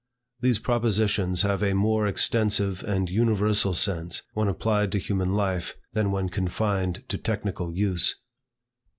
[0.39, 5.75] These propositions have a much more extensive and universal sense when applied to human life,
[5.93, 8.15] than when confined to technical use.